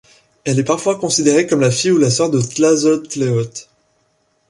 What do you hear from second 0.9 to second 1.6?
considérée comme